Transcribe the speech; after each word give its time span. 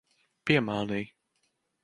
Piemānīji. 0.49 1.05